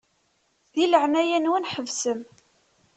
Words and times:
Di 0.73 0.85
leɛnaya-nwen 0.87 1.69
ḥebsem. 1.73 2.19